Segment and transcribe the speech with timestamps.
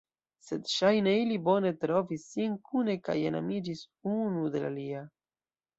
[0.45, 5.07] Sed ŝajne ili bone trovis sin kune kaj enamiĝis unu de la alia.